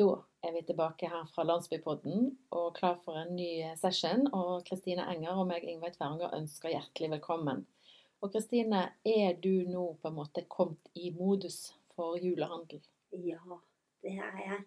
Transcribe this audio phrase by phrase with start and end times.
[0.00, 0.12] Da
[0.48, 4.22] er vi tilbake her fra Landsbypodden og klar for en ny session.
[4.32, 7.66] Og Kristine Enger og meg, Ingveig Tverringer, ønsker hjertelig velkommen.
[8.24, 12.80] Og Kristine, er du nå på en måte kommet i modus for julehandel?
[13.12, 13.60] Ja,
[14.00, 14.60] det er jeg.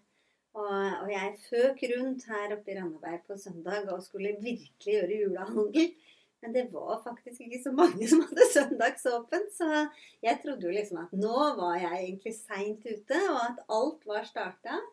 [0.53, 5.21] Og, og jeg føk rundt her oppe i Randaberg på søndag og skulle virkelig gjøre
[5.23, 5.93] julehandel.
[6.45, 9.87] Men det var faktisk ikke så mange som hadde søndagsåpent, så
[10.21, 14.27] jeg trodde jo liksom at nå var jeg egentlig seint ute, og at alt var
[14.29, 14.83] starta.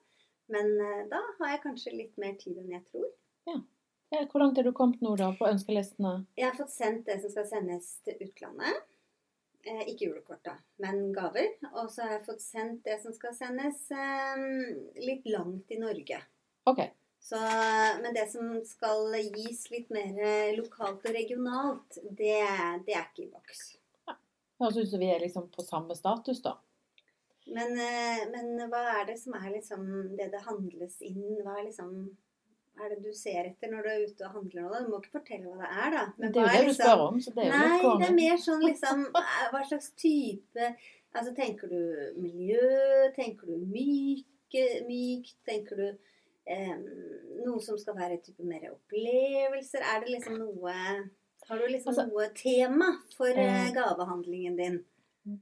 [0.51, 3.09] Men eh, da har jeg kanskje litt mer tid enn jeg tror.
[3.49, 3.59] Ja.
[4.15, 6.25] ja hvor langt er du kommet nå da på ønskelistene?
[6.39, 8.87] Jeg har fått sendt det som skal sendes til utlandet.
[9.63, 11.53] Eh, ikke julekort, da, men gaver.
[11.75, 14.47] Og så har jeg fått sendt det som skal sendes eh,
[15.05, 16.23] litt langt i Norge.
[16.71, 16.83] Ok.
[17.21, 17.37] Så,
[18.01, 20.17] men det som skal gis litt mer
[20.57, 22.41] lokalt og regionalt, det,
[22.87, 23.61] det er ikke i boks.
[24.09, 24.17] Ja.
[24.65, 26.57] Høres ut som vi er liksom på samme status, da.
[27.51, 29.87] Men, eh, men, hva er det som er liksom
[30.19, 31.41] det det handles inn?
[31.45, 31.95] Hva er liksom
[32.81, 34.79] er det du ser etter når du er ute og handler nå?
[34.85, 36.05] Du må ikke fortelle hva det er, da.
[36.17, 37.21] Men det er jo det liksom, du spør om.
[37.21, 40.71] så det er jo Nei, det er mer sånn liksom eh, Hva slags type
[41.11, 42.67] Altså, tenker du miljø?
[43.17, 44.55] Tenker du myk,
[44.87, 45.35] mykt?
[45.49, 46.77] Tenker du eh,
[47.43, 49.83] noe som skal være type mer opplevelser?
[49.83, 50.77] Er det liksom noe
[51.49, 54.79] Har du liksom altså, noe tema for eh, gavehandlingen din?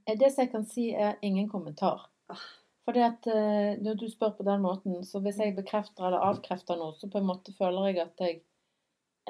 [0.05, 2.07] Eh, det som jeg kan si, er ingen kommentar.
[2.29, 2.47] Ah.
[2.89, 6.79] Fordi at eh, Når du spør på den måten, så hvis jeg bekrefter eller avkrefter
[6.79, 8.39] noe, så på en måte føler jeg at jeg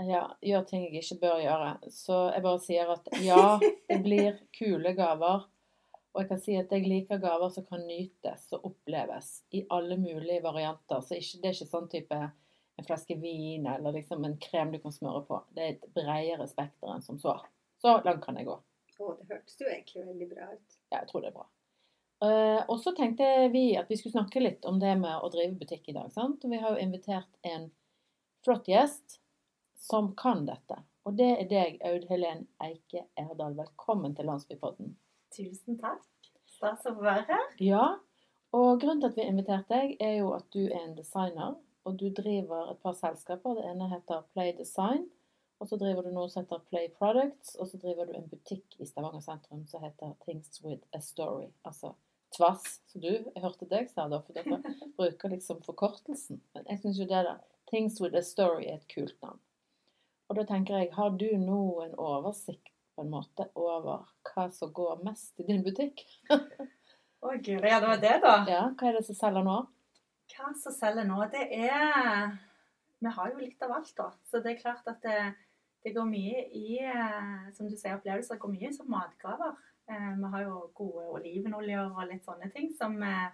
[0.07, 1.71] ja, gjør ting jeg ikke bør gjøre.
[1.91, 5.47] Så jeg bare sier at ja, det blir kule gaver.
[6.13, 9.99] Og jeg kan si at jeg liker gaver som kan nytes og oppleves i alle
[9.99, 11.03] mulige varianter.
[11.05, 12.21] Så ikke, det er ikke sånn type
[12.79, 15.43] en flaske vin eller liksom en krem du kan smøre på.
[15.55, 17.35] Det er et bredere spekter enn som så.
[17.83, 18.55] Så langt kan jeg gå.
[18.99, 20.77] Å, det hørtes jo egentlig veldig bra ut.
[20.91, 21.47] Ja, jeg tror det er bra.
[22.19, 25.55] Uh, og så tenkte vi at vi skulle snakke litt om det med å drive
[25.61, 26.11] butikk i dag.
[26.11, 26.43] sant?
[26.43, 27.69] Og vi har jo invitert en
[28.43, 29.21] flott gjest
[29.79, 30.81] som kan dette.
[31.07, 33.55] Og det er deg, Aud Helen Eike Erdal.
[33.55, 34.91] Velkommen til Landsbypodden.
[35.31, 36.03] Tusen takk.
[36.49, 37.47] Stas å få være her.
[37.63, 37.85] Ja.
[38.51, 41.55] Og grunnen til at vi har invitert deg, er jo at du er en designer.
[41.87, 43.55] Og du driver et par selskaper.
[43.55, 45.07] Det ene heter Play Design.
[45.59, 48.77] Og så driver du noe som heter Play Products, og så driver du en butikk
[48.79, 51.49] i Stavanger sentrum som heter Things With A Story.
[51.67, 51.93] Altså
[52.37, 52.79] Tvass.
[52.87, 54.59] som du, jeg hørte deg sa det, for dere
[54.99, 56.39] bruker liksom forkortelsen.
[56.55, 57.37] Men jeg syns jo det da.
[57.69, 59.41] Things With A Story er et kult navn.
[60.29, 64.71] Og da tenker jeg, har du nå en oversikt på en måte over hva som
[64.75, 66.05] går mest i din butikk?
[67.19, 68.33] Å gud, ja det var det, da.
[68.47, 69.57] Ja, Hva er det som selger nå?
[70.31, 71.17] Hva som selger nå?
[71.33, 72.37] Det er
[72.99, 74.09] Vi har jo litt av alt, da.
[74.29, 75.17] Så det er klart at det,
[75.83, 78.35] det går mye i eh, som du sier, opplevelser.
[78.35, 79.55] Det går mye som matgaver.
[79.89, 83.29] Eh, vi har jo gode olivenoljer og litt sånne ting som, eh,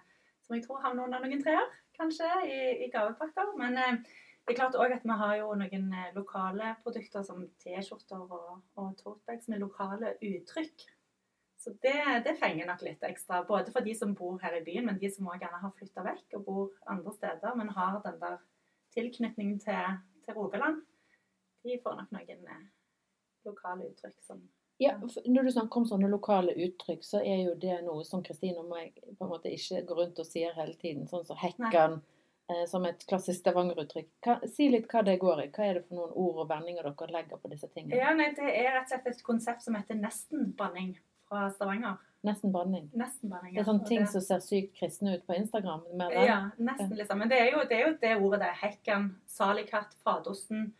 [0.46, 1.66] som jeg tror havner under noen trær,
[1.98, 3.54] kanskje, i, i gavepakker.
[3.58, 8.60] Men det er klart òg at vi har jo noen lokale produkter som T-skjorter og,
[8.78, 10.86] og totebags med lokale uttrykk.
[11.58, 13.40] Så det, det, fenger nok litt ekstra.
[13.48, 16.04] Både for de som bor her i byen, men de som òg gjerne har flytta
[16.06, 18.36] vekk og bor andre steder, men har den der
[18.94, 20.84] tilknytningen til, til Rogaland
[21.66, 22.66] de får nok noen eh,
[23.46, 24.42] lokale uttrykk som
[24.78, 24.92] ja,
[25.24, 28.68] Når du snakker om sånne lokale uttrykk, så er jo det noe som Kristine og
[28.68, 31.06] meg på en måte ikke går rundt og sier hele tiden.
[31.08, 31.94] Sånn som hekkan
[32.50, 34.28] eh, som et klassisk Stavanger-uttrykk.
[34.52, 35.48] Si litt hva det går i.
[35.48, 37.96] Hva er det for noen ord og vendinger dere legger på disse tingene?
[37.96, 40.92] Ja, nei, Det er rett og slett et konsept som heter nesten-banning
[41.24, 41.96] fra Stavanger.
[42.26, 42.90] Nesten banning.
[42.92, 43.60] Nesten banning ja.
[43.60, 44.10] Det er sånne ting det...
[44.12, 45.86] som ser sykt kristne ut på Instagram?
[46.12, 47.20] Ja, nesten liksom.
[47.22, 48.52] Men det er, jo, det er jo det ordet det.
[48.60, 50.72] Hekken, salikatt, fadosten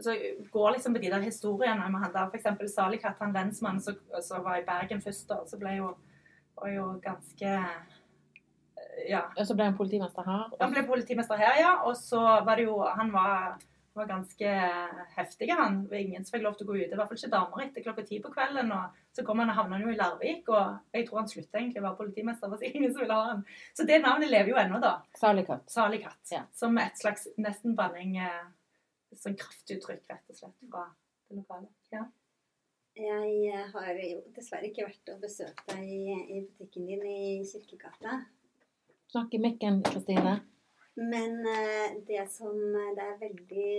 [0.00, 0.14] så
[0.52, 2.72] går liksom på de der historiene med han der f.eks.
[2.74, 5.92] Salikat, han lensmannen som var i Bergen først, og så ble jo,
[6.60, 7.60] var jo ganske
[9.08, 9.22] Ja.
[9.36, 10.50] Og så ble han politimester her?
[10.60, 11.72] Han ble politimester her, ja.
[11.88, 13.56] Og så var det jo Han var,
[13.96, 14.52] var ganske
[15.16, 15.82] heftig, han.
[15.92, 16.92] Ingen som fikk lov til å gå ut.
[16.92, 18.72] I hvert fall ikke damer etter klokka ti på kvelden.
[18.72, 21.80] Og så kom han og havna jo i Larvik, og jeg tror han slutta egentlig
[21.80, 22.52] å være politimester.
[22.52, 23.44] for ingen som ville ha han.
[23.76, 24.98] Så det navnet lever jo ennå, da.
[25.16, 25.64] Salikat.
[25.72, 26.20] Salikat.
[26.32, 26.44] Ja.
[26.52, 28.16] Som et slags nesten-banning.
[28.18, 28.44] Eh,
[29.14, 30.86] sånn kraftuttrykk, rett og slett, fra
[31.28, 31.68] det lokale.
[31.94, 32.06] Ja.
[32.96, 38.22] Jeg har jo dessverre ikke vært og besøkt deg i, i butikken din i Kirkegata.
[39.12, 40.38] Snakk i mikken, Kristine.
[40.96, 42.56] Men uh, det som
[42.96, 43.74] det er veldig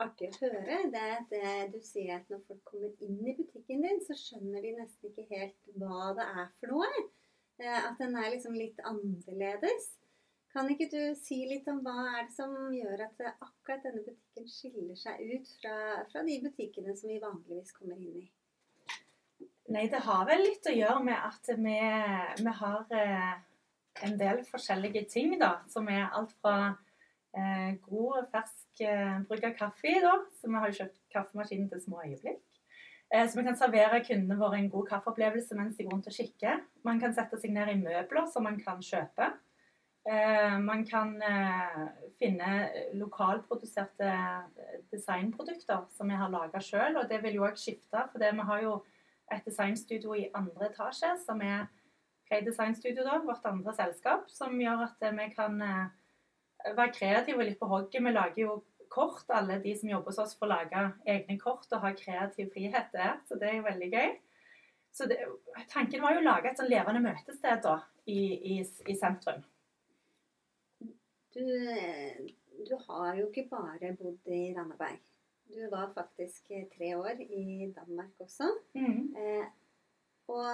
[0.00, 3.36] artig å høre, det er at det, du sier at når folk kommer inn i
[3.36, 7.04] butikken din, så skjønner de nesten ikke helt hva det er for noe.
[7.60, 9.92] At den er liksom litt annerledes.
[10.54, 14.46] Kan ikke du si litt om hva er det som gjør at akkurat denne butikken
[14.46, 15.78] skiller seg ut fra,
[16.12, 18.28] fra de butikkene som vi vanligvis kommer inn i?
[19.74, 21.78] Nei, det har vel litt å gjøre med at vi,
[22.38, 23.34] vi har eh,
[24.06, 25.56] en del forskjellige ting, da.
[25.72, 26.74] Som er alt fra
[27.34, 30.18] eh, god, fersk eh, bruk av kaffe, da.
[30.38, 32.44] Så vi har jo kjøpt kaffemaskinen til små øyeblikk.
[33.10, 36.16] Eh, så vi kan servere kundene våre en god kaffeopplevelse mens de går rundt og
[36.18, 36.62] kikker.
[36.86, 39.32] Man kan sette seg ned i møbler som man kan kjøpe.
[40.04, 41.84] Eh, man kan eh,
[42.20, 42.48] finne
[42.92, 44.10] lokalproduserte
[44.92, 48.04] designprodukter som vi har laga sjøl, og det vil jo òg skifte.
[48.12, 48.74] For vi har jo
[49.32, 51.66] et designstudio i andre etasje, som er
[52.28, 55.56] Play Design Studio, da, vårt andre selskap, som gjør at vi kan
[56.64, 58.04] være kreative og litt på hogget.
[58.04, 58.60] Vi lager jo
[58.94, 59.24] kort.
[59.28, 63.18] Alle de som jobber hos oss, får lage egne kort og ha kreativ frihet der.
[63.28, 64.14] Så det er jo veldig gøy.
[64.94, 65.18] Så det,
[65.72, 68.20] tanken var jo å lage et sånn levende møtested da, i,
[68.54, 69.42] i, i sentrum.
[71.34, 71.44] Du,
[72.68, 75.02] du, har jo ikke bare bodd i Randaberg.
[75.50, 78.48] Du var faktisk tre år i Danmark også.
[78.78, 79.14] Mm.
[79.18, 79.46] Eh,
[80.32, 80.46] og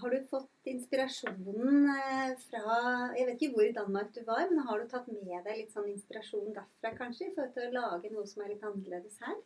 [0.00, 2.78] har du fått inspirasjonen eh, fra
[3.14, 5.74] Jeg vet ikke hvor i Danmark du var, men har du tatt med deg litt
[5.74, 9.38] sånn inspirasjon derfra, kanskje, i forhold til å lage noe som er litt annerledes her?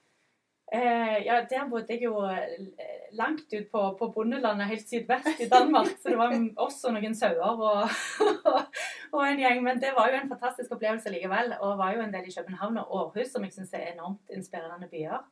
[0.72, 5.48] Eh, ja, der bodde jeg jo eh, langt ut på, på bondelandet, helt sydvest i
[5.48, 5.92] Danmark.
[6.00, 7.94] Så det var også noen sauer og,
[9.14, 9.62] og, en gjeng.
[9.62, 11.54] Men det var jo en fantastisk opplevelse likevel.
[11.60, 14.90] Og var jo en del i København og Århus, som jeg syns er enormt inspirerende
[14.90, 15.22] byer.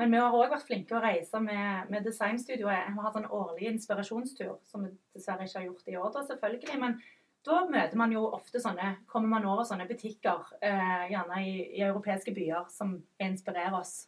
[0.00, 2.86] Men vi har òg vært flinke å reise med, med designstudioet.
[2.88, 6.22] Vi har hatt en årlig inspirasjonstur, som vi dessverre ikke har gjort i år, da,
[6.30, 6.78] selvfølgelig.
[6.80, 6.94] Men
[7.44, 11.82] da møter man jo ofte sånne, kommer man over sånne butikker, eh, gjerne i, i,
[11.84, 14.06] europeiske byer, som inspirerer oss.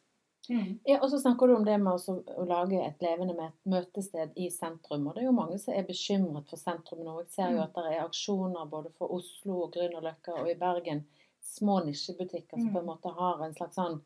[0.50, 0.78] Mm.
[0.84, 4.48] Ja, og så snakker du om det med å, å lage et levende møtested i
[4.50, 5.06] sentrum.
[5.06, 7.18] Og det er jo mange som er bekymret for sentrum nå.
[7.22, 7.66] Jeg ser jo mm.
[7.68, 11.04] at det er aksjoner både for Oslo og Grünerløkka og i Bergen.
[11.42, 12.90] Små nisjebutikker som på en mm.
[12.90, 14.00] måte har en slags sånn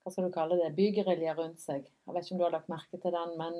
[0.00, 1.84] hva skal du kalle det, bygerilja rundt seg.
[1.84, 3.58] Jeg vet ikke om du har lagt merke til den, men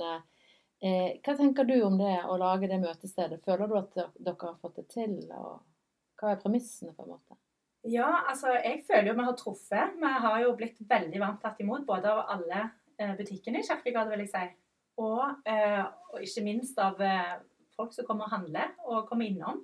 [0.81, 3.43] eh, hva tenker du om det å lage det møtestedet?
[3.45, 5.61] Føler du at dere har fått det til, og
[6.21, 7.37] hva er premissene, på en måte?
[7.89, 9.95] Ja, altså jeg føler jo vi har truffet.
[9.97, 12.67] Vi har jo blitt veldig varmt tatt imot, både av alle
[13.01, 14.43] eh, butikkene i Kjerkegade, vil jeg si,
[15.01, 17.39] og, eh, og ikke minst av eh,
[17.77, 19.63] folk som kommer og handler og kommer innom.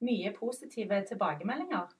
[0.00, 1.90] Mye positive tilbakemeldinger.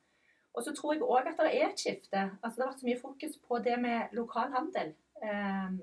[0.56, 2.22] Og så tror jeg òg at det er et skifte.
[2.40, 4.94] Altså Det har vært så mye fokus på det med lokal handel.
[5.20, 5.76] Eh,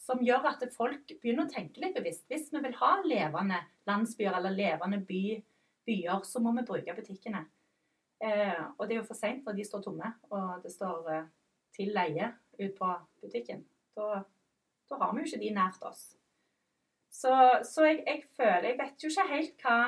[0.00, 2.24] som gjør at folk begynner å tenke litt bevisst.
[2.32, 5.24] Hvis vi vil ha levende landsbyer eller levende by,
[5.86, 7.44] byer, så må vi bruke butikkene.
[8.20, 11.28] Eh, og det er jo for seint når de står tomme og det står eh,
[11.72, 12.28] til leie
[12.60, 13.64] ut på butikken.
[13.96, 14.22] Da,
[14.90, 16.02] da, har vi jo ikke de nært oss.
[17.10, 17.32] Så,
[17.66, 19.78] så jeg, jeg, føler Jeg vet jo ikke helt hva,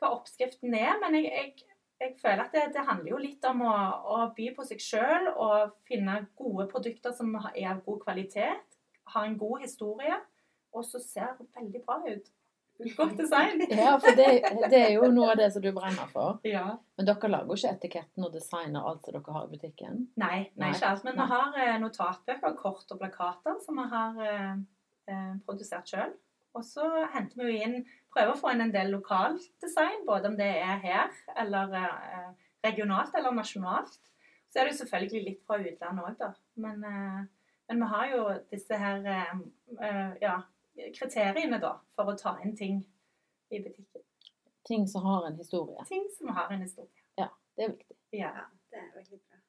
[0.00, 3.62] hva oppskriften er, men jeg, jeg jeg føler at det, det, handler jo litt om
[3.64, 3.74] å,
[4.14, 8.76] å by på seg sjøl og finne gode produkter som er av god kvalitet,
[9.14, 10.18] ha en god historie,
[10.76, 12.28] og så ser det veldig bra ut.
[12.96, 13.62] Godt design.
[13.82, 14.28] ja, for det,
[14.70, 16.40] det, er jo noe av det som du brenner for.
[16.46, 16.76] Ja.
[16.98, 20.06] Men dere lager jo ikke etiketten og designer alt som dere har i butikken?
[20.20, 21.06] Nei, nei ikke alt.
[21.08, 24.54] Men vi har eh, notatbøker, kort og plakater som vi har eh,
[25.12, 26.12] eh produsert sjøl.
[26.56, 27.80] Og så henter vi jo inn
[28.16, 32.30] Prøver å få inn en del lokalt design, både om det er her eller eh,
[32.64, 33.98] regionalt eller nasjonalt.
[34.48, 36.30] Så er det jo selvfølgelig litt fra utlandet òg, da.
[36.64, 37.18] Men, eh,
[37.68, 38.22] men, vi har jo
[38.54, 40.38] disse her eh, ja,
[40.96, 42.82] kriteriene da, for å ta inn ting
[43.50, 44.04] i butikken.
[44.66, 45.84] Ting som har en historie.
[45.88, 47.04] Ting som har en historie.
[47.20, 47.96] Ja, det er viktig.
[48.10, 48.32] Ja,
[48.70, 49.42] det er veldig bra.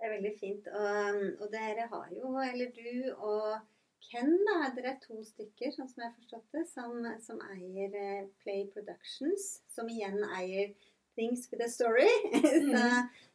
[0.00, 0.70] Det er veldig fint.
[0.80, 3.60] Og, og dere har jo, eller du og
[4.00, 7.92] Ken, da, dere er to stykker, sånn som jeg har forstått det, som, som eier
[8.00, 9.50] eh, Play Productions.
[9.68, 10.72] Som igjen eier
[11.18, 12.08] Things with a Story.
[12.40, 12.72] Mm.
[12.72, 12.82] Så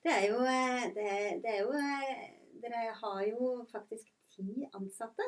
[0.03, 1.11] det er jo, eh, det,
[1.43, 2.25] det er jo eh,
[2.61, 5.25] Dere har jo faktisk ti ansatte.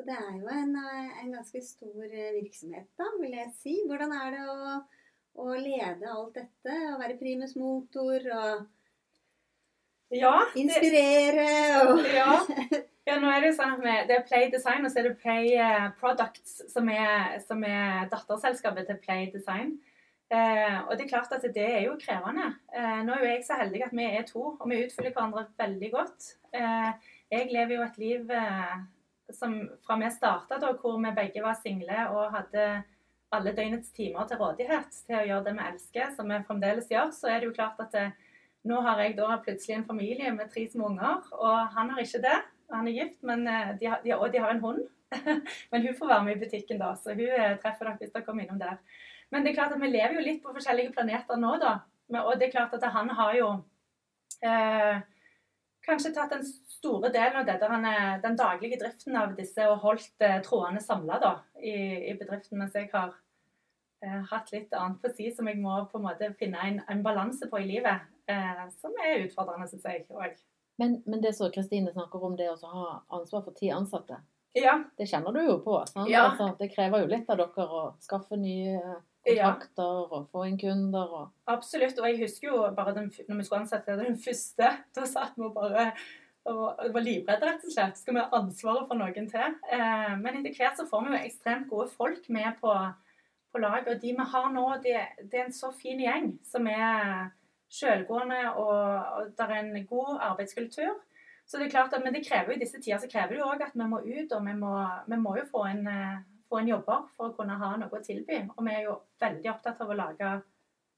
[0.00, 3.72] Så det er jo en, en, ganske stor virksomhet, da, vil jeg si.
[3.84, 4.76] Hvordan er det å,
[5.44, 6.76] å lede alt dette?
[6.88, 8.62] Å være primus motor og
[10.16, 11.50] ja, det, inspirere
[11.82, 12.30] og ja.
[13.04, 15.18] Ja, nå er Det jo sånn at det er Play Design og så er det
[15.20, 19.74] Play eh, Products, som er, som er datterselskapet til Play Design.
[20.32, 22.54] Eh, og det er klart at det er jo krevende.
[22.72, 25.44] Eh, nå er jo jeg så heldig at vi er to, og vi utfyller hverandre
[25.60, 26.30] veldig godt.
[26.56, 28.80] Eh, jeg lever jo et liv eh,
[29.36, 29.56] som
[29.86, 32.66] fra vi starta, hvor vi begge var single og hadde
[33.30, 37.12] alle døgnets timer til rådighet til å gjøre det vi elsker, som vi fremdeles gjør,
[37.14, 38.26] så er det jo klart at det, eh,
[38.68, 42.20] nå har jeg da plutselig en familie med tre små unger, og han har ikke
[42.26, 42.38] det
[42.70, 44.82] han er gift, men eh, de har, de, og de har en hund.
[45.70, 48.26] men hun får være med i butikken da, så hun eh, treffer dere hvis dere
[48.26, 48.78] kommer innom der.
[49.30, 51.80] Men det er klart at vi lever jo litt på forskjellige planeter nå, da.
[52.24, 53.48] Og det er klart at han har jo
[54.46, 55.02] eh,
[55.86, 57.88] kanskje tatt den store delen av det, han,
[58.22, 61.18] den daglige driften av disse og holdt eh, trådene samla
[61.58, 61.74] i,
[62.10, 63.14] i, bedriften, mens jeg har
[64.04, 67.04] eh, hatt litt annet på si som jeg må på en måte finne en, en
[67.04, 68.08] balanse på i livet.
[68.30, 70.36] Eh, som er utfordrende, syns jeg òg.
[70.80, 72.84] Men, men det som Kristine snakker om, det å ha
[73.18, 74.20] ansvar for ti ansatte,
[74.56, 74.80] Ja.
[74.98, 75.76] det kjenner du jo på.
[75.86, 76.08] Sant?
[76.10, 76.30] Ja.
[76.30, 78.80] Altså, det krever jo litt av dere å skaffe nye
[79.28, 79.50] Ja.
[79.52, 81.12] kontrakter og få inn kunder.
[81.18, 81.28] Og...
[81.50, 81.98] Absolutt.
[82.00, 85.48] Og jeg husker jo bare den, når vi skulle ansette den første, da satt vi
[85.48, 85.92] og bare
[86.48, 87.98] og var livredde, rett og slett.
[88.00, 89.58] Skal vi ha ansvaret for noen til?
[89.76, 92.72] Eh, men etter hvert så får vi jo ekstremt gode folk med på,
[93.52, 93.90] på laget.
[93.92, 97.28] Og de vi har nå, det, det er en så fin gjeng som er
[97.70, 98.80] selvgående, og,
[99.20, 100.96] og det er en god arbeidskultur.
[101.46, 103.40] Så det er klart at, Men det krever jo i disse tider så krever det
[103.42, 104.74] jo òg at vi må ut, og vi må,
[105.06, 106.20] vi må jo få en, eh,
[106.50, 108.40] få en jobber for å kunne ha noe å tilby.
[108.56, 110.32] Og vi er jo veldig opptatt av å lage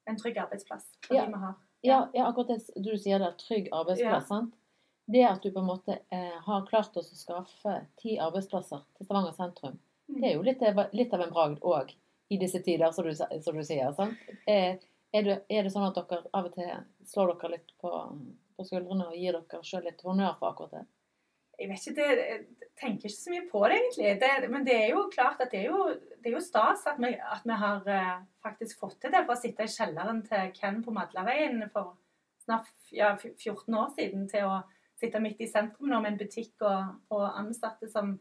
[0.09, 1.27] en trygg arbeidsplass for Ja.
[1.27, 1.55] de vi har.
[1.83, 4.29] Ja, ja, akkurat det du sier der, trygg arbeidsplass.
[4.29, 4.55] sant?
[5.13, 9.07] Det at du på en måte eh, har klart oss å skaffe ti arbeidsplasser til
[9.07, 9.79] Stavanger sentrum,
[10.09, 11.91] det er jo litt, litt av en bragd òg
[12.31, 13.93] i disse tider, som du, som du sier.
[13.93, 14.15] sant?
[14.47, 14.79] Eh,
[15.13, 16.71] er, det, er det sånn at dere av og til
[17.05, 17.91] slår dere litt på,
[18.57, 20.85] på skuldrene og gir dere sjøl litt honnør for akkurat det?
[21.61, 24.13] Jeg vet ikke, det, jeg tenker ikke så mye på det egentlig.
[24.23, 25.85] Det, men det er jo klart at det er jo,
[26.23, 29.25] det er jo stas at vi, at vi har uh, faktisk fått til det.
[29.27, 31.95] Fra å sitte i kjelleren til Ken på Madlaveien for
[32.43, 34.61] snart ja, 14 år siden til å
[34.99, 38.15] sitte midt i sentrum nå med en butikk og, og ansatte som,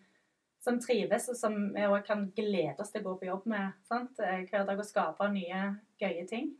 [0.61, 3.77] som trives, og som vi òg kan glede oss til å gå på jobb med
[3.89, 4.17] sant?
[4.21, 5.61] eh, hver dag og skape nye,
[6.01, 6.51] gøye ting.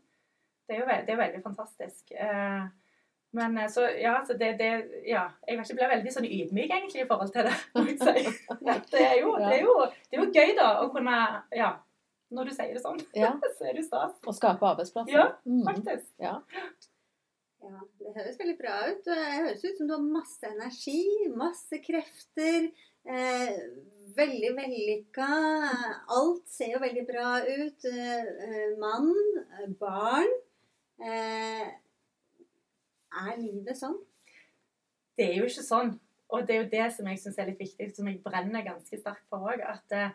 [0.68, 2.14] Det er jo det er veldig fantastisk.
[2.14, 2.70] Eh,
[3.38, 4.72] men eh, så, ja, så det, det
[5.08, 7.56] Ja, jeg vet ikke, blir veldig sånn ydmyk egentlig i forhold til det.
[8.92, 9.76] Det er jo, det er jo,
[10.10, 11.18] det er jo gøy, da, å kunne
[11.56, 11.72] Ja,
[12.32, 14.18] når du sier det sånn, Ja, så er det stas.
[14.28, 15.16] Å skape arbeidsplasser?
[15.16, 15.64] Ja, Mm.
[15.68, 16.08] Faktisk.
[16.22, 16.38] ja.
[17.62, 19.04] Ja, det høres veldig bra ut.
[19.06, 21.02] Det høres ut som du har masse energi,
[21.38, 22.72] masse krefter.
[23.06, 23.60] Eh,
[24.18, 25.28] veldig vellykka.
[26.18, 27.86] Alt ser jo veldig bra ut.
[27.86, 29.12] Eh, eh, mann,
[29.60, 30.34] eh, barn.
[31.06, 31.68] Eh,
[33.12, 33.98] er livet sånn?
[35.18, 35.96] Det er jo ikke sånn.
[36.32, 39.00] Og det er jo det som jeg syns er litt viktig, som jeg brenner ganske
[39.00, 39.64] sterkt for òg.
[39.68, 40.14] At uh,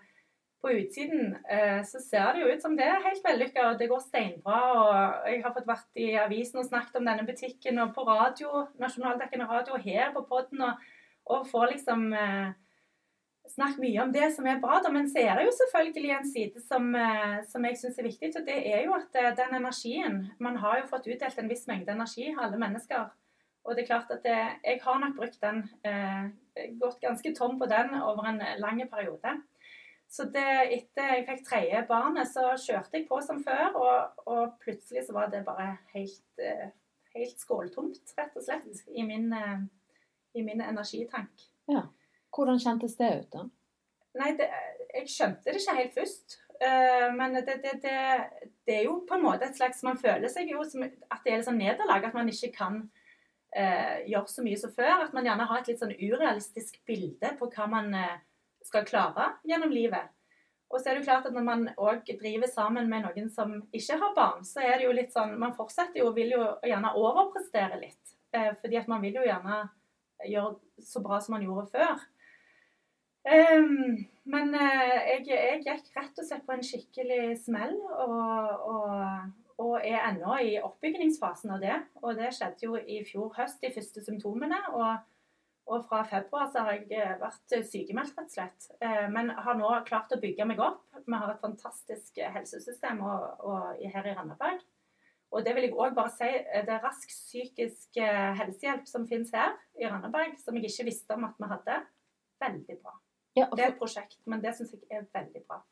[0.64, 3.90] på utsiden uh, så ser det jo ut som det er helt vellykka, og det
[3.90, 4.60] går steinbra.
[4.80, 8.64] Og jeg har fått vært i avisen og snakket om denne butikken, og på radio,
[8.80, 10.86] nasjonaldekkende radio, her på podden, og,
[11.36, 12.54] og får liksom eh,
[13.52, 14.92] snakket mye om det som er bra, da.
[14.92, 18.32] Men så er det jo selvfølgelig en side som, eh, som jeg syns er viktig,
[18.40, 21.66] og det er jo at eh, den energien Man har jo fått utdelt en viss
[21.70, 23.10] mengde energi, alle mennesker.
[23.66, 26.30] Og det er klart at det, jeg har nok brukt den, eh,
[26.80, 29.40] gått ganske tom på den over en lang periode.
[30.08, 34.54] Så det, etter jeg fikk tredje barnet, så kjørte jeg på som før, og, og
[34.62, 36.68] plutselig så var det bare helt, eh,
[37.16, 39.64] helt skåltomt, rett og slett, i min, eh,
[40.38, 41.48] i min energitank.
[42.36, 43.46] Hvordan kjentes det ut, da?
[44.16, 44.48] Nei, det,
[44.94, 46.38] jeg skjønte det ikke helt først.
[46.56, 47.96] Eh, men det, det, det,
[48.68, 51.32] det er jo på en måte et slags Man føler seg jo som at det
[51.32, 52.06] er litt sånn nederlag.
[52.08, 52.78] At man ikke kan
[53.56, 55.06] eh, gjøre så mye som før.
[55.08, 58.20] At man gjerne har et litt sånn urealistisk bilde på hva man eh,
[58.66, 60.12] skal klare gjennom livet.
[60.66, 63.52] Og så er det jo klart at når man òg driver sammen med noen som
[63.76, 66.42] ikke har barn, så er det jo litt sånn Man fortsetter jo, og vil jo
[66.66, 68.16] gjerne overprestere litt.
[68.34, 69.60] Eh, fordi at man vil jo gjerne
[70.26, 72.02] gjøre så bra som man gjorde før.
[73.26, 78.94] Ehm, men eh, jeg, jeg gikk rett og slett på en skikkelig smell, og, og,
[79.62, 81.76] og er ennå i oppbyggingsfasen av det.
[82.04, 84.60] Og det skjedde jo i fjor høst, de første symptomene.
[84.78, 85.08] Og,
[85.66, 88.70] og fra februar så har jeg eh, vært sykemeldt, rett og slett.
[88.78, 90.84] Eh, men har nå klart å bygge meg opp.
[91.02, 94.62] Vi har et fantastisk helsesystem og, og, her i Randaberg.
[95.34, 99.34] Og det vil jeg òg bare si, det er rask psykisk eh, helsehjelp som finnes
[99.34, 101.80] her i Randaberg, som jeg ikke visste om at vi hadde.
[102.46, 102.94] Veldig bra.
[103.36, 105.62] Ja, Det er et prosjekt, men det syns jeg er veldig bra.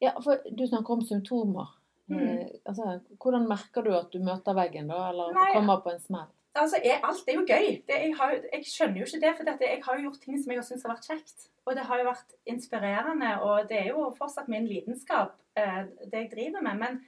[0.00, 1.76] ja, for du snakker om symptomer.
[2.10, 2.28] Mm.
[2.28, 5.10] Eh, altså, hvordan merker du at du møter veggen, da?
[5.12, 6.28] Eller Nei, kommer på en smell?
[6.58, 7.68] Altså, jeg, Alt er jo gøy.
[7.86, 10.52] Det, jeg, har, jeg skjønner jo ikke det, for jeg har jo gjort ting som
[10.52, 11.46] jeg har syntes har vært kjekt.
[11.68, 16.24] Og det har jo vært inspirerende, og det er jo fortsatt min lidenskap, eh, det
[16.24, 16.80] jeg driver med.
[16.82, 16.98] Men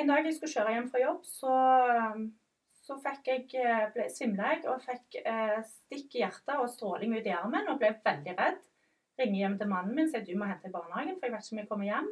[0.00, 1.58] en dag jeg skulle kjøre hjem fra jobb, så,
[2.86, 5.20] så fikk jeg, eh, ble svimla jeg og fikk
[5.68, 8.69] stikk i hjertet og stråling ut i armen og ble veldig redd.
[9.20, 11.46] Ringer hjem til mannen min og sier du må hente i barnehagen, for jeg vet
[11.46, 12.10] ikke om jeg kommer hjem.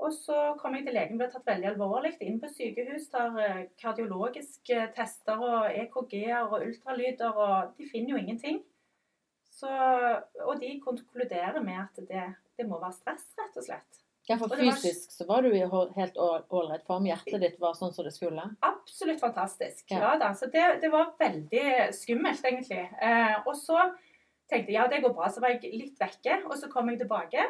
[0.00, 3.10] Og så kom jeg til legen, ble tatt veldig alvorlig inn på sykehus.
[3.12, 8.62] Tar eh, kardiologiske tester og EKG-er og ultralyder, og de finner jo ingenting.
[9.60, 9.68] Så,
[10.46, 12.22] og de konkluderer med at det,
[12.56, 13.98] det må være stress, rett og slett.
[14.30, 15.60] Ja, for var- fysisk så var du i
[15.96, 17.04] helt ålreit form.
[17.08, 18.44] Hjertet ditt var sånn som det skulle.
[18.64, 19.84] Absolutt fantastisk.
[19.90, 20.00] Ja.
[20.04, 20.32] Ja, da.
[20.38, 21.64] Så det, det var veldig
[21.96, 22.84] skummelt, egentlig.
[23.02, 23.82] Eh, og så
[24.50, 25.30] tenkte ja, det går bra.
[25.30, 27.46] Så var jeg litt vekke, og så kom jeg tilbake.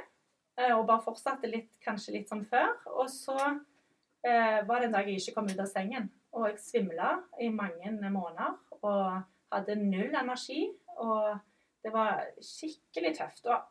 [0.61, 2.73] eh, og bare fortsatte litt, kanskje litt som før.
[2.93, 6.59] Og så eh, var det en dag jeg ikke kom ut av sengen, og jeg
[6.63, 10.69] svimla i mange måneder og hadde null energi.
[11.01, 11.39] Og
[11.85, 13.47] det var skikkelig tøft.
[13.47, 13.63] Og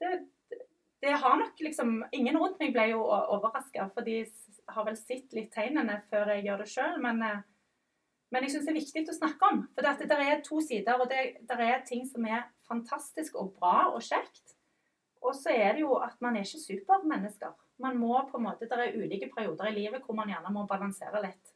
[0.00, 0.22] det,
[1.02, 4.22] det har nok liksom Ingen rundt meg ble jo overraska, for de
[4.72, 7.00] har vel sett litt tegnene før jeg gjør det sjøl.
[7.02, 7.42] Men, eh,
[8.32, 9.64] men, jeg syns det er viktig å snakke om.
[9.74, 13.54] For det, det er to sider, og det, det er ting som er fantastisk og
[13.58, 14.56] bra og kjekt.
[15.22, 17.54] Og så er det jo at man er ikke supermennesker.
[17.82, 20.66] Man må på en måte, Det er ulike perioder i livet hvor man gjerne må
[20.66, 21.54] balansere litt.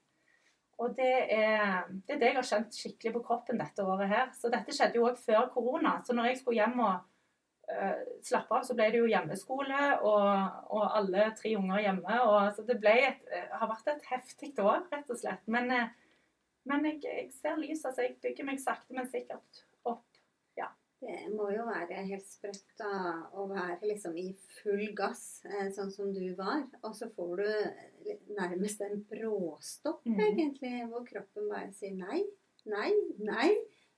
[0.78, 4.32] Og det er, det er det jeg har kjent skikkelig på kroppen dette året her.
[4.36, 5.96] Så dette skjedde jo òg før korona.
[6.04, 6.98] Så når jeg skulle hjem og
[7.72, 10.26] uh, slappe av, så ble det jo hjemmeskole og,
[10.76, 12.18] og alle tre unger hjemme.
[12.28, 15.48] Og, så det et, uh, har vært et heftig år, rett og slett.
[15.48, 15.88] Men, uh,
[16.68, 17.86] men jeg, jeg, ser lys.
[17.88, 19.64] Altså jeg bygger meg sakte, men sikkert.
[21.00, 22.90] Det må jo være helt sprøtt da,
[23.36, 24.30] å være liksom i
[24.62, 25.42] full gass,
[25.76, 26.64] sånn som du var.
[26.88, 30.22] Og så får du nærmest en bråstopp, mm.
[30.30, 32.22] egentlig, hvor kroppen bare sier nei,
[32.64, 33.50] nei, nei.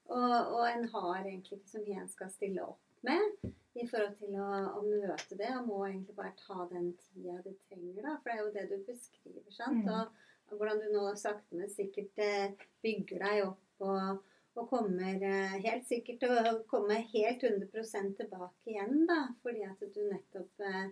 [0.09, 4.15] Og, og en har egentlig ikke så mye en skal stille opp med i forhold
[4.19, 5.51] til å, å, møte det.
[5.61, 8.17] Og må egentlig bare ta den tida du trenger, da.
[8.23, 9.85] For det er jo det du beskriver, sant.
[9.85, 9.93] Mm.
[9.95, 14.25] Og, og, hvordan du nå sakte, men sikkert eh, bygger deg opp og,
[14.59, 19.21] og kommer eh, helt sikkert til å komme helt 100 tilbake igjen, da.
[19.45, 20.89] Fordi at du nettopp eh,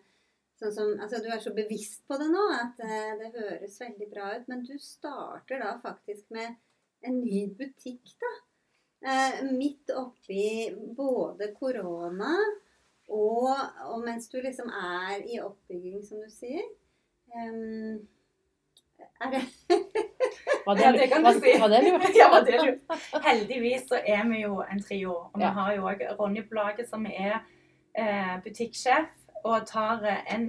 [0.56, 4.06] Sånn som, altså Du er så bevisst på det nå at eh, det høres veldig
[4.08, 4.46] bra ut.
[4.48, 6.54] Men du starter da faktisk med
[7.04, 8.32] en ny butikk, da.
[9.52, 12.32] Midt oppi både korona
[13.12, 13.52] og,
[13.84, 16.64] og, mens du liksom er i oppbygging, som du sier.
[17.36, 18.00] Um,
[19.20, 19.44] er det
[20.66, 21.52] Var det, ja, det kan du si.
[21.60, 22.06] Var det lurt?
[22.20, 23.02] ja, var det lurt.
[23.28, 25.12] Heldigvis så er vi jo en trio.
[25.32, 27.36] Og vi har jo òg Ronny på laget, som er
[27.94, 29.12] eh, butikksjef
[29.46, 30.48] og tar en,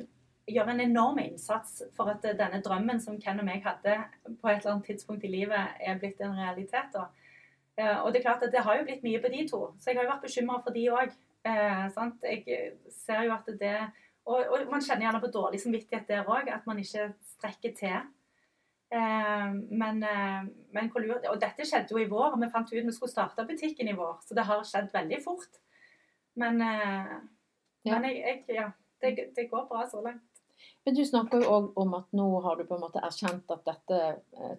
[0.50, 4.64] gjør en enorm innsats for at denne drømmen som Ken og meg hadde på et
[4.64, 6.90] eller annet tidspunkt i livet, er blitt en realitet.
[6.96, 7.06] Da.
[7.78, 9.92] Eh, og det er klart at det har jo blitt mye på de to, så
[9.92, 11.14] jeg har jo vært bekymra for de òg.
[11.46, 11.86] Eh,
[12.26, 12.68] jeg
[13.06, 13.78] ser jo at det
[14.28, 18.00] og, og, man kjenner gjerne på dårlig samvittighet der òg, at man ikke strekker til.
[18.90, 20.92] Eh, men, eh, men
[21.30, 22.38] Og dette skjedde jo i vår.
[22.40, 25.60] Vi fant ut vi skulle starte butikken i vår, så det har skjedd veldig fort.
[26.36, 27.18] Men, eh,
[27.84, 27.98] ja.
[28.00, 28.72] men jeg, jeg, ja,
[29.02, 30.24] det, det, går bra så langt.
[30.86, 33.66] Men du snakker jo òg om at nå har du på en måte erkjent at
[33.68, 33.98] dette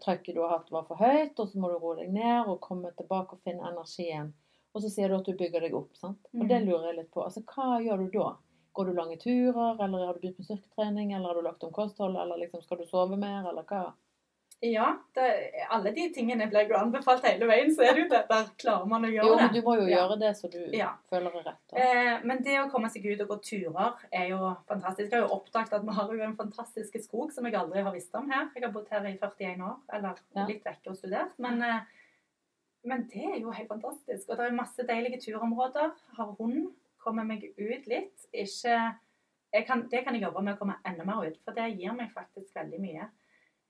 [0.05, 2.61] trøkket du har hatt, var for høyt, og så må du roe deg ned og
[2.63, 4.35] komme tilbake og finne energien.
[4.77, 5.97] Og så sier du at du bygger deg opp.
[5.97, 6.21] sant?
[6.37, 6.69] Og det mm.
[6.69, 7.25] lurer jeg litt på.
[7.25, 8.29] Altså, Hva gjør du da?
[8.77, 11.73] Går du lange turer, eller har du begynt med styrketrening, eller har du lagt om
[11.75, 13.89] kosthold, eller liksom skal du sove mer, eller hva?
[14.61, 17.69] Ja, det, alle de tingene blir jo anbefalt hele veien.
[17.71, 19.31] Så er det jo det, der klarer man å gjøre det.
[19.31, 20.01] Jo, men du må jo ja.
[20.01, 20.89] gjøre det så du ja.
[21.13, 21.75] føler det rett.
[21.79, 25.13] Eh, men det å komme seg ut og gå turer er jo fantastisk.
[25.13, 27.95] Jeg har jo oppdaget at vi har jo en fantastisk skog som jeg aldri har
[27.95, 28.49] visst om her.
[28.57, 30.49] Jeg har bodd her i 41 år, eller ja.
[30.51, 31.39] litt vekk og studert.
[31.47, 32.11] Men, eh,
[32.91, 34.27] men, det er jo helt fantastisk.
[34.27, 35.95] Og det er masse deilige turområder.
[36.19, 36.73] Har hund.
[36.99, 38.27] Kommer meg ut litt.
[38.35, 38.91] Ikke
[39.71, 42.11] kan, Det kan jeg jobbe med å komme enda mer ut, for det gir meg
[42.11, 43.07] faktisk veldig mye.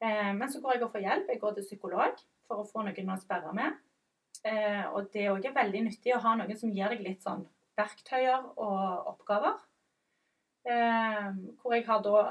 [0.01, 1.31] Eh, men så går jeg og får hjelp.
[1.33, 3.79] Jeg går til psykolog for å få noen å sperre med.
[4.47, 7.43] Eh, og det er òg veldig nyttig å ha noen som gir deg litt sånn
[7.79, 9.59] verktøyer og oppgaver.
[10.69, 11.29] Eh,
[11.63, 12.25] hvor jeg har da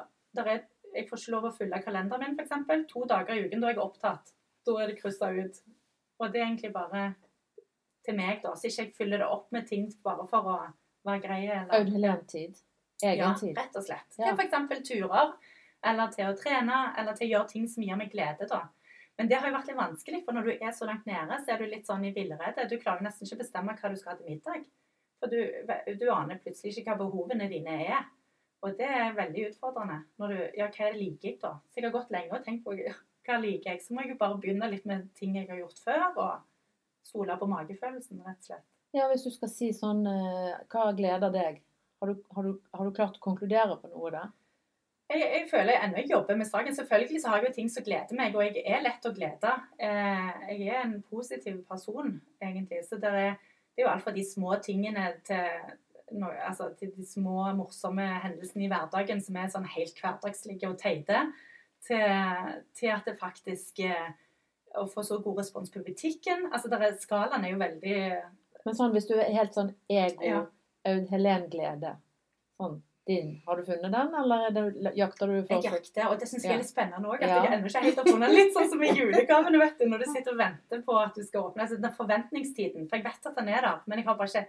[0.45, 2.85] er, Jeg får ikke lov å fylle kalenderen min, f.eks.
[2.87, 4.31] To dager i uken da jeg er opptatt.
[4.65, 5.57] Da er det kryssa ut.
[6.17, 7.01] Og det er egentlig bare
[8.05, 8.53] til meg, da.
[8.55, 10.55] Så ikke jeg fyller det opp med ting bare for å
[11.05, 11.41] være grei.
[11.51, 12.55] Aud Helen-tid.
[13.03, 13.51] Egen ja, tid.
[13.59, 14.15] rett og slett.
[14.17, 14.31] Ja.
[14.31, 14.87] F.eks.
[14.87, 15.35] turer
[15.85, 18.47] eller til å trene, eller til å gjøre ting som gir meg glede.
[18.49, 18.65] da.
[19.17, 21.53] Men det har jo vært litt vanskelig, for når du er så langt nede, så
[21.53, 22.67] er du litt sånn i villrede.
[22.69, 24.67] Du klarer nesten ikke å bestemme hva du skal ha til middag.
[25.17, 25.39] For du,
[25.97, 28.05] du, aner plutselig ikke hva behovene dine er.
[28.65, 30.03] Og det er veldig utfordrende.
[30.21, 31.55] Når du, ja, hva er liker jeg, da?
[31.65, 33.83] Så jeg har gått lenge og tenkt på hva liker jeg.
[33.85, 37.37] Så må jeg jo bare begynne litt med ting jeg har gjort før, og stole
[37.39, 38.67] på magefølelsen, rett og slett.
[38.95, 41.59] Ja, hvis du skal si sånn eh, Hva gleder deg?
[41.99, 44.29] Har du, har du, har du klart å konkludere på noe der?
[45.07, 46.75] Jeg, jeg, føler jeg ennå jobber med saken.
[46.75, 49.53] Selvfølgelig så har jeg jo ting som gleder meg, og jeg er lett å glede.
[49.79, 52.81] Eh, jeg er en positiv person, egentlig.
[52.89, 55.77] Så det er, det er jo alt fra de små tingene til,
[56.19, 60.75] no, altså, til de små, morsomme hendelsene i hverdagen som er sånn helt hverdagslige og
[60.81, 61.23] teite,
[61.87, 62.03] til,
[62.75, 64.09] til, at det faktisk eh,
[64.77, 66.49] Å få så god respons på butikken.
[66.51, 67.99] Altså, der er, Skalaen er jo veldig
[68.67, 70.41] Men sånn hvis du er helt sånn ego, ja.
[70.89, 71.93] Aud Helen-glede
[72.59, 72.75] sånn
[73.07, 73.31] din.
[73.47, 74.63] Har du funnet den, eller det,
[74.99, 77.23] jakter du for Jeg jakter, og det syns jeg er litt spennende òg.
[77.23, 77.39] At ja.
[77.45, 79.87] jeg ennå ikke helt har funnet Litt sånn som i julegavene, vet du.
[79.91, 81.65] Når du sitter og venter på at du skal åpne.
[81.65, 82.87] Altså den forventningstiden.
[82.91, 84.47] For jeg vet at den er der, men jeg har bare ikke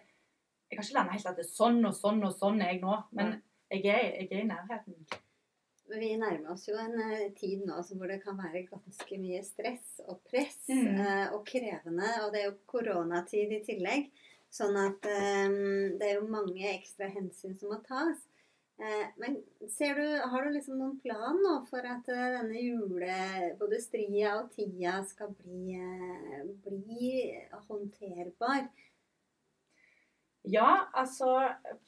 [0.68, 2.82] jeg har ikke landa helt at det er sånn og sånn og sånn er jeg
[2.82, 2.96] nå.
[3.16, 3.38] Men
[3.72, 4.98] jeg er, jeg er i nærheten.
[5.88, 10.02] Vi nærmer oss jo en eh, tid nå hvor det kan være ganske mye stress
[10.04, 11.00] og press Mm.
[11.00, 12.10] eh, og krevende.
[12.24, 14.10] Og det er jo koronatid i tillegg.
[14.52, 18.20] Sånn at um, det er jo mange ekstra hensyn som må tas.
[18.78, 23.16] Eh, men ser du, har du liksom noen plan nå for at eh, denne jule...
[23.58, 27.08] Både stria og tida skal bli, eh, bli
[27.66, 28.68] håndterbar?
[30.48, 31.32] Ja, altså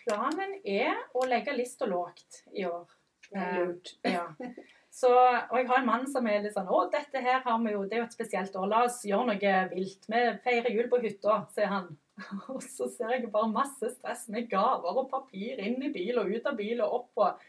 [0.02, 2.90] planen er å legge lista lågt i år.
[3.30, 3.94] Det er lurt.
[4.02, 4.26] Ja.
[4.90, 7.76] Så, og jeg har en mann som er litt sånn Å, dette her har vi
[7.76, 8.66] jo, det er jo et spesielt år.
[8.72, 10.08] La oss gjøre noe vilt.
[10.10, 11.92] Vi feirer jul på hytta, sier han.
[12.52, 16.34] Og så ser jeg bare masse stress med gaver og papir inn i bil og
[16.34, 17.46] ut av bil og opp og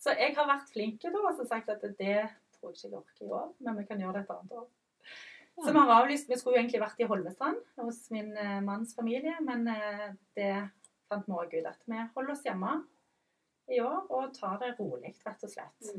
[0.00, 2.16] Så jeg har vært flink da og sagt at det
[2.54, 4.66] tror jeg ikke jeg orker i år, men vi kan gjøre det et annet år.
[5.54, 8.94] Så vi har avlyst Vi skulle jo egentlig vært i Holmestrand hos min eh, manns
[8.96, 10.50] familie, men eh, det
[11.10, 12.74] fant vi òg ut at vi holder oss hjemme
[13.72, 15.94] i år og tar det rolig, rett og slett.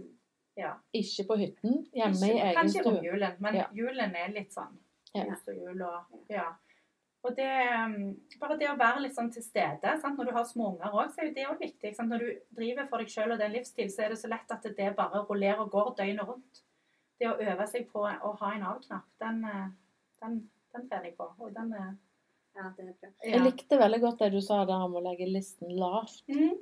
[0.56, 0.62] Mm.
[0.64, 0.74] Ja.
[0.96, 2.84] Ikke på hytten, hjemme i egen stue.
[2.84, 3.66] Kanskje om julen, men Ja.
[3.74, 4.78] julen er litt sånn
[5.14, 5.24] Ja.
[5.24, 6.54] hus og jul og Ja.
[7.24, 10.18] Og det, um, bare det å være litt sånn til stede sant?
[10.18, 11.96] Når du har små unger òg, så er jo det òg viktig.
[11.96, 12.10] Sant?
[12.10, 14.30] Når du driver for deg sjøl og det er en livsstil, så er det så
[14.30, 16.62] lett at det bare rullerer og går døgnet rundt.
[17.20, 19.70] Det å øve seg på å ha en av-knapp, den, eh,
[20.22, 21.32] den, den trener jeg på.
[21.40, 21.98] Og den er
[22.56, 23.10] Ja, det er bra.
[23.24, 26.22] Jeg likte veldig godt det du sa der om å legge listen lavt.
[26.30, 26.58] Mm.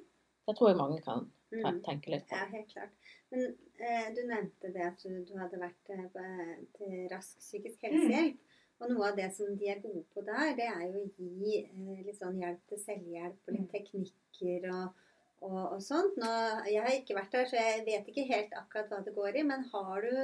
[0.47, 1.81] Det tror jeg mange kan Mm.
[1.85, 2.35] tenke litt på.
[2.39, 2.95] Ja, helt klart.
[3.33, 3.45] Men
[3.77, 8.41] eh, du nevnte det at du, du hadde vært eh, til rask psykisk helsehjelp.
[8.83, 11.59] Og noe av det som de er gode på der, det er jo å gi
[11.61, 13.71] eh, litt sånn hjelp til selvhjelp og litt Mm.
[13.75, 15.03] teknikker og,
[15.45, 16.17] og, og sånt.
[16.19, 16.31] Nå,
[16.71, 19.45] jeg har ikke vært der, så jeg vet ikke helt akkurat hva det går i.
[19.53, 20.17] Men har du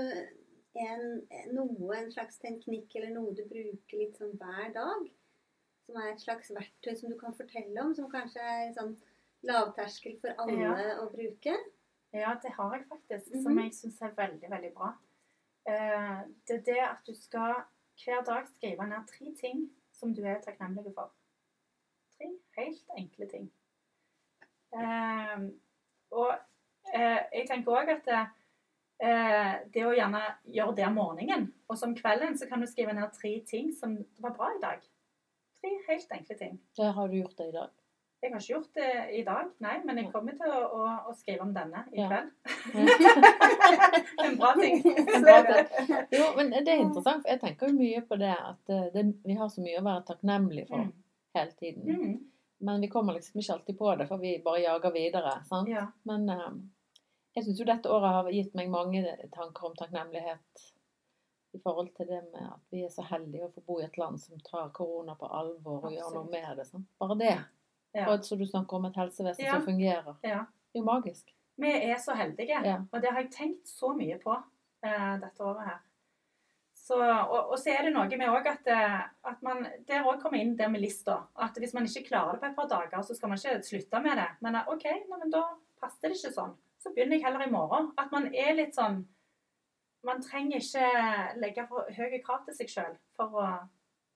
[0.79, 1.05] en,
[1.53, 5.07] noe, en slags teknikk eller noe du bruker litt sånn hver dag?
[5.85, 8.91] Som er et slags verktøy som du kan fortelle om, som kanskje er sånn
[9.43, 10.95] lavterskel for alle Ja.
[11.03, 11.55] å bruke?
[12.13, 13.63] Ja, det har jeg faktisk, som Mhm.
[13.63, 14.93] jeg syns er veldig, veldig bra.
[15.65, 17.63] Eh, det er det at du skal
[18.05, 21.11] hver dag skrive ned tre ting som du er takknemlig for.
[22.17, 23.51] Tre helt enkle ting.
[24.73, 25.49] Eh,
[26.11, 26.31] og
[26.93, 28.21] eh, jeg tenker òg at det,
[28.99, 32.93] eh, det å gjerne gjøre det om morgenen, og som kvelden så kan du skrive
[32.93, 34.81] ned tre ting som var bra i dag.
[35.61, 36.59] Tre helt enkle ting.
[36.77, 37.69] Det har du gjort det i dag.
[38.21, 41.13] Jeg har ikke gjort det i dag, nei, men jeg kommer til å, å, å
[41.15, 42.07] skrive om denne i Ja.
[42.09, 42.31] kveld.
[44.25, 44.81] en bra ting.
[45.15, 45.93] En bra ting.
[46.11, 49.05] Jo, men det er interessant, for jeg tenker jo mye på det at eh, det,
[49.23, 50.91] vi har så mye å være takknemlige for Mm.
[51.37, 51.85] hele tiden.
[51.95, 52.17] Mm.
[52.67, 55.37] Men vi kommer liksom ikke alltid på det, for vi bare jager videre.
[55.47, 55.69] sant?
[55.71, 55.85] Ja.
[56.03, 56.49] Men eh,
[57.37, 60.65] jeg syns jo dette året har gitt meg mange tanker om takknemlighet
[61.55, 63.95] i forhold til det med at vi er så heldige å få bo i et
[63.97, 66.67] land som tar korona på alvor og gjør noe med det.
[66.67, 66.85] sant?
[66.99, 67.37] Bare det.
[67.95, 68.05] Ja.
[68.13, 69.53] Og så du snakker om et helsevesen Ja.
[69.57, 70.15] som fungerer.
[70.23, 70.45] Ja.
[70.69, 71.33] Det er jo magisk.
[71.57, 72.77] Vi er så heldige, Ja.
[72.91, 74.35] og det har jeg tenkt så mye på
[74.83, 75.79] eh, dette året her.
[76.73, 80.39] Så, og, og så er det noe med at, eh, at man Der òg kommer
[80.39, 81.19] inn det med lista.
[81.37, 83.99] At hvis man ikke klarer det på et par dager, så skal man ikke slutte
[84.01, 84.29] med det.
[84.41, 85.43] Men eh, OK, nei, men da
[85.81, 86.55] passer det ikke sånn.
[86.79, 87.91] Så begynner jeg heller i morgen.
[87.97, 89.05] At man er litt sånn
[90.01, 93.47] Man trenger ikke legge for høye krav til seg sjøl for å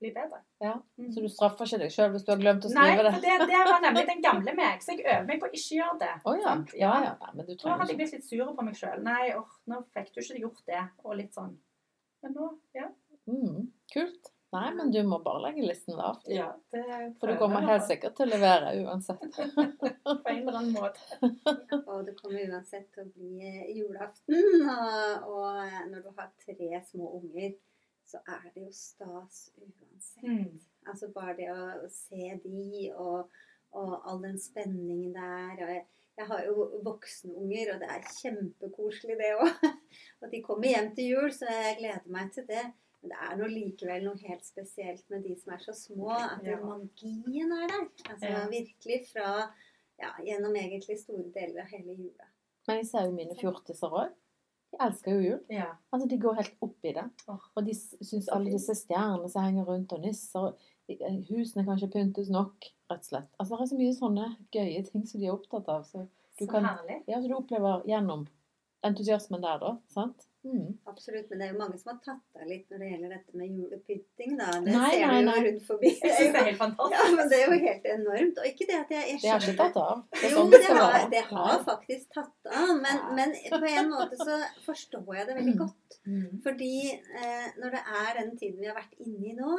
[0.04, 0.42] bli bedre.
[0.64, 1.08] Ja, Mm.
[1.12, 3.32] Så du straffer ikke deg sjøl hvis du har glemt å Nei, skrive for det?
[3.40, 5.98] det, det var nemlig den gamle meg, så jeg øver meg på å ikke gjøre
[6.04, 6.12] det.
[6.24, 6.44] Å ja.
[6.52, 6.76] sant?
[6.78, 7.16] ja, ja.
[7.24, 9.02] Nei, men du Da Nå hadde jeg blitt litt sur på meg sjøl.
[9.08, 10.84] Nei, åh, nå fikk du ikke gjort det.
[11.08, 11.56] Og litt sånn.
[12.24, 12.88] Men nå, ja.
[13.32, 14.30] mm, Kult.
[14.54, 16.28] Nei, men du må bare legge listen lavt.
[16.30, 16.84] ja det
[17.18, 19.24] For du kommer helt sikkert til å levere uansett.
[20.06, 21.02] På en eller annen måte.
[21.90, 24.70] Og det kommer uansett til å bli julaften.
[24.70, 27.56] Og, og når du har tre små unger,
[28.06, 30.24] så er det jo stas uansett.
[30.24, 30.60] Mm.
[30.88, 33.30] Altså bare det å se de og,
[33.72, 35.64] og all den spenningen der.
[35.64, 35.84] Og jeg,
[36.20, 39.68] jeg har jo voksne unger, og det er kjempekoselig det òg.
[40.22, 42.64] Og de kommer hjem til jul, så jeg gleder meg til det.
[43.02, 46.46] Men det er noe likevel noe helt spesielt med de som er så små, at
[46.48, 46.60] Ja.
[46.64, 47.88] magien er der.
[48.10, 48.44] Altså Ja.
[48.52, 49.32] virkelig fra
[50.00, 52.30] ja, gjennom egentlig store deler av hele jula.
[52.68, 54.14] Men jeg ser jo mine fjortiser òg.
[54.74, 55.40] De elsker jo jul.
[55.54, 55.68] Ja.
[55.94, 57.04] Altså, De går helt opp i det.
[57.30, 60.58] Og de syns alle disse stjernene som henger rundt, og nisser og
[61.30, 63.30] Husene kan ikke pyntes nok, rett og slett.
[63.40, 65.86] Altså, Det er så mye sånne gøye ting som de er opptatt av.
[65.86, 66.08] Så,
[66.40, 66.64] Du så kan-
[67.08, 68.28] ja, så du opplever gjennom
[68.84, 69.78] entusiasmen der, da.
[69.88, 70.26] sant?
[70.44, 70.74] Mm.
[70.92, 73.38] Absolutt, men det er jo mange som har tatt av litt når det gjelder dette
[73.40, 74.34] med julepynting.
[74.40, 74.48] da.
[74.66, 75.36] Det Nei, ser nei, nei.
[75.38, 75.92] jo rundt forbi.
[76.04, 76.98] Jeg syns det er helt fantastisk.
[77.00, 78.42] Ja, men det er jo helt enormt.
[78.44, 80.02] Og ikke det at jeg, jeg Det har ikke tatt av.
[80.20, 82.74] Det Jo, sånn det har, det har faktisk tatt av.
[82.84, 85.62] Men, men på en måte så forstår jeg det veldig Mm.
[85.64, 85.98] godt.
[86.08, 86.30] Mm.
[86.44, 89.58] Fordi eh, når det er den tiden vi har vært inne i nå,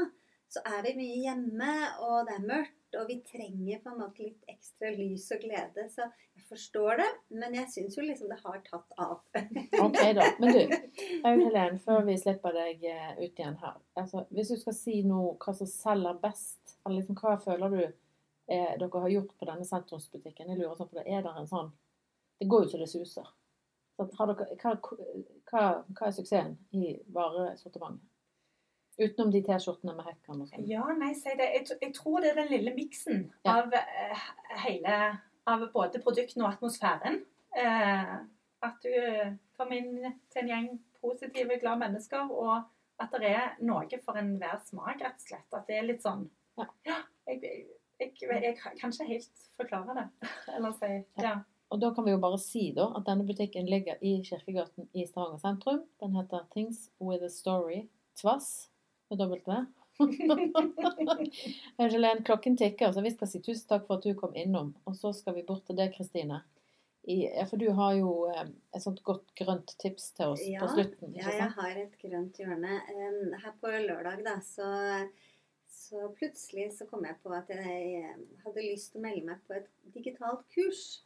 [0.55, 1.73] så er vi mye hjemme,
[2.05, 5.87] og det er mørkt, og vi trenger på en måte litt ekstra lys og glede.
[5.93, 7.09] Så jeg forstår det,
[7.41, 9.21] men jeg syns jo liksom det har tatt av.
[9.85, 10.29] Ok, da.
[10.41, 10.77] Men du,
[11.29, 13.79] Aud Helen, før vi slipper deg eh, ut igjen her.
[14.01, 17.83] Altså, hvis du skal si noe hva som selger best, eller liksom hva føler du
[17.85, 20.53] eh, dere har gjort på denne sentrumsbutikken?
[20.53, 21.09] Jeg lurer sånn på det.
[21.09, 21.73] Er det en sånn
[22.41, 23.29] Det går jo så det suser.
[23.95, 24.75] Så har dere, hva,
[25.51, 28.11] hva, hva er suksessen i varesortimentet?
[28.99, 30.43] Utenom de T-skjortene med hekkene.
[30.45, 30.67] og sånn.
[30.71, 31.49] Ja, nei, si det.
[31.57, 33.57] Jeg, jeg tror det er den lille miksen Ja.
[33.61, 34.27] av eh,
[34.67, 34.99] hele
[35.47, 37.19] Av både produktene og atmosfæren.
[37.57, 38.13] Eh,
[38.65, 38.95] at du
[39.59, 40.69] kommer inn til en gjeng
[41.03, 42.63] positive, glade mennesker, og
[43.03, 45.51] at det er noe for enhver smak, rett og slett.
[45.53, 47.03] At det er litt sånn Ja.
[47.27, 47.67] jeg, jeg,
[48.01, 50.07] jeg, jeg kan ikke helt forklare det.
[50.57, 51.35] Eller si Ja.
[51.71, 55.05] Og da kan vi jo bare si da at denne butikken ligger i Kirkegaten i
[55.09, 55.83] Stavanger sentrum.
[56.01, 58.71] Den heter Things With A Story Tvass
[59.15, 59.63] med dobbelt V.
[62.25, 64.75] Klokken tikker, så vi skal si tusen takk for at du kom innom.
[64.89, 66.43] Og så skal vi bort til deg, Kristine.
[67.05, 71.13] For du har jo eh, et sånt godt grønt tips til oss Ja, på slutten.
[71.13, 72.81] Ja, jeg har et grønt hjørne.
[73.43, 74.69] Her på lørdag, da, så,
[75.69, 79.59] så plutselig så kom jeg på at jeg hadde lyst til å melde meg på
[79.61, 81.05] et digitalt kurs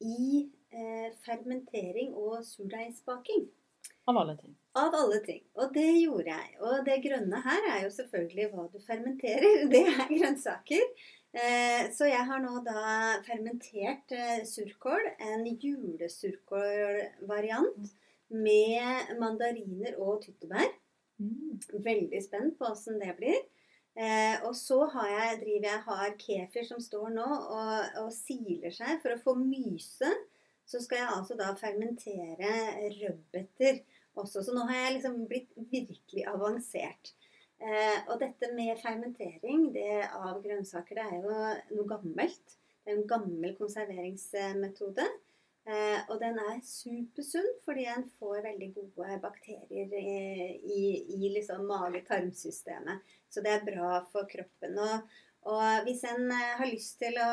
[0.00, 3.50] i eh, fermentering og surdeigsbaking.
[4.08, 4.54] Av alle ting.
[4.80, 5.42] Av alle ting.
[5.60, 6.58] Og det gjorde jeg.
[6.64, 9.64] Og det grønne her er jo selvfølgelig hva du fermenterer.
[9.72, 10.84] Det er grønnsaker.
[11.30, 12.82] Eh, så jeg har nå da
[13.26, 15.04] fermentert eh, surkål.
[15.30, 17.82] En julesurkålvariant
[18.30, 18.86] med
[19.20, 20.70] mandariner og tyttebær.
[21.20, 21.60] Mm.
[21.84, 23.40] Veldig spent på åssen det blir.
[23.98, 28.70] Eh, og så har jeg, driver jeg har kefir som står nå og, og siler
[28.74, 30.10] seg for å få myse.
[30.70, 32.52] Så skal jeg altså da fermentere
[33.00, 33.80] rødbeter
[34.14, 34.44] også.
[34.44, 37.14] Så nå har jeg liksom blitt virkelig avansert.
[37.60, 42.54] Eh, og dette med fermentering det av grønnsaker, det er jo noe gammelt.
[42.80, 45.08] Det er en gammel konserveringsmetode.
[45.68, 50.14] Eh, og den er supersunn fordi en får veldig gode bakterier i,
[50.56, 50.84] i,
[51.18, 53.04] i liksom mage-tarmsystemet.
[53.28, 54.78] Så det er bra for kroppen.
[54.80, 57.30] Og, og hvis en eh, har lyst til å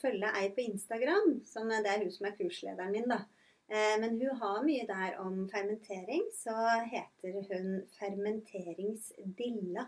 [0.00, 3.22] følge ei på Instagram, som det er hun som er kurslederen min, da.
[3.70, 6.24] Eh, men hun har mye der om fermentering.
[6.34, 6.54] Så
[6.90, 9.86] heter hun Fermenteringsdilla.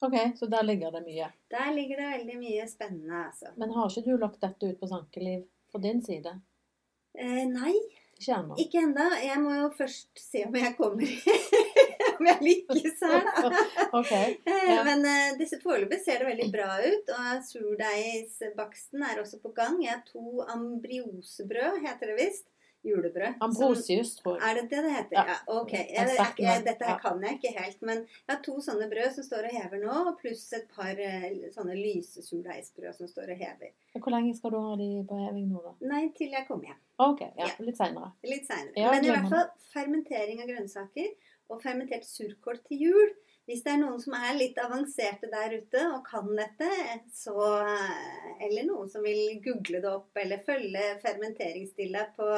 [0.00, 1.26] Ok, så der ligger det mye.
[1.52, 3.52] Der ligger det veldig mye spennende, altså.
[3.60, 6.38] Men har ikke du lagt dette ut på Sankeliv på din side?
[7.18, 7.74] Eh, nei,
[8.20, 8.56] Ikke ennå?
[8.60, 9.06] ikke enda.
[9.24, 11.04] Jeg må jo først se om jeg kommer
[12.20, 13.64] Om jeg lykkes her, da.
[14.00, 14.12] Ok.
[14.12, 14.84] Eh, Ja.
[14.86, 17.10] Men uh, disse foreløpig ser det veldig bra ut.
[17.16, 19.80] Og surdeigsbaksten er også på gang.
[19.82, 22.46] Jeg har to ambriosebrød, heter det visst.
[22.84, 23.34] Julebrød.
[23.44, 24.40] Ambrosius, tror jeg.
[24.48, 25.16] Er det det det heter?
[25.18, 25.24] Ja.
[25.28, 25.72] Ja, ok.
[25.72, 29.10] Jeg Jeg, jeg, dette her kan jeg ikke helt, men jeg har to sånne brød
[29.18, 33.42] som står og hever nå, pluss et par eh, sånne lyse surdeigsbrød som står og
[33.44, 33.74] hever.
[33.98, 35.74] Hvor lenge skal du ha de på heving nå, da?
[35.92, 36.80] Nei, til jeg kommer hjem.
[37.04, 38.14] Ok, ja, litt seinere.
[38.24, 38.88] Litt seinere.
[38.96, 41.12] Men i hvert fall fermentering av grønnsaker
[41.50, 43.12] og fermentert surkål til jul.
[43.50, 46.68] Hvis det er noen som er litt avanserte der ute og kan dette,
[47.10, 47.34] så
[48.40, 52.28] Eller noen som vil google det opp eller følge fermenteringsstilla på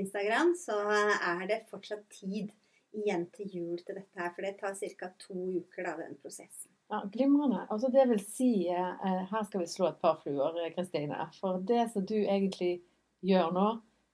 [0.00, 2.52] Instagram, så er det fortsatt tid
[2.94, 4.32] igjen til jul til dette her.
[4.34, 5.10] For det tar ca.
[5.20, 6.70] to uker, da, den prosessen.
[6.92, 7.66] Ja, Glimrende.
[7.72, 11.28] Altså det vil si eh, Her skal vi slå et par fluer, eh, Kristine.
[11.40, 12.78] For det som du egentlig
[13.24, 13.68] gjør nå,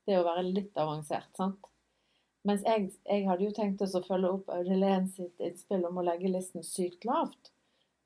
[0.06, 1.69] det er å være litt avansert, sant?
[2.48, 6.07] Mens jeg, jeg hadde jo tenkt oss å følge opp Aurelén sitt innspill om å
[6.07, 7.44] legge listen sykt lavt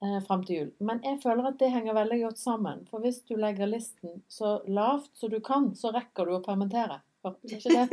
[0.03, 0.70] eh, fram til jul.
[0.83, 2.79] Men jeg føler at det henger veldig godt sammen.
[2.90, 6.97] For hvis du legger listen så lavt som du kan, så rekker du å permittere.
[7.25, 7.85] Var ikke det,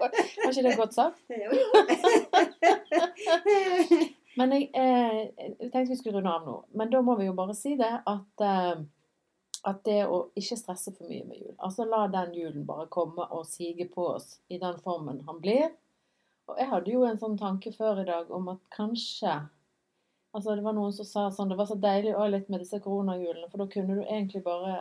[0.00, 0.10] var
[0.48, 1.20] ikke det godt sagt?
[4.38, 5.18] Men jeg, eh,
[5.58, 6.56] jeg tenkte vi skulle runde av nå.
[6.78, 8.76] Men da må vi jo bare si det at, eh,
[9.68, 13.26] at det å ikke stresse for mye med jul Altså la den julen bare komme
[13.36, 15.70] og sige på oss i den formen han blir.
[16.48, 19.40] Og jeg hadde jo en sånn tanke før i dag om at kanskje
[20.30, 22.78] Altså Det var noen som sa sånn Det var så deilig også litt med disse
[22.84, 24.76] koronahjulene, for da kunne du egentlig bare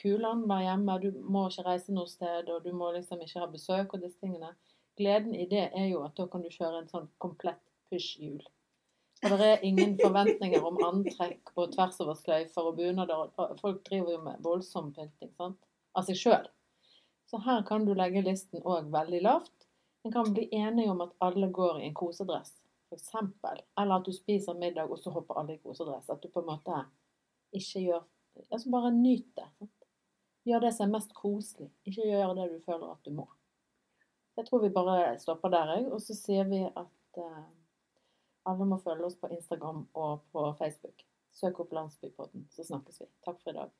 [0.00, 0.96] Kulene være hjemme.
[1.02, 4.18] Du må ikke reise noe sted, og du må liksom ikke ha besøk og disse
[4.22, 4.52] tingene.
[4.98, 8.42] Gleden i det er jo at da kan du kjøre en sånn komplett push-hjul.
[9.20, 13.26] Og det er ingen forventninger om antrekk på tvers over sløyfer og bunader.
[13.60, 15.58] Folk driver jo med voldsom pynting sant?
[15.98, 16.46] av seg sjøl.
[17.30, 19.66] Så her kan du legge listen òg veldig lavt.
[20.06, 22.54] En kan bli enige om at alle går i en kosedress,
[22.88, 23.10] f.eks.
[23.78, 26.08] Eller at du spiser middag, og så hopper alle i kosedress.
[26.10, 26.86] At du på en måte
[27.52, 28.08] ikke gjør
[28.54, 29.44] Altså bare nyt det.
[29.58, 29.86] Sant?
[30.46, 31.66] Gjør det som er mest koselig.
[31.84, 33.26] Ikke gjør det du føler at du må.
[34.38, 35.88] Jeg tror vi bare stopper der, jeg.
[35.92, 37.48] Og så sier vi at eh,
[38.50, 41.04] Alle må følge oss på Instagram og på Facebook.
[41.40, 43.06] Søk opp Landsbypodden, så snakkes vi.
[43.26, 43.74] Takk for i dag.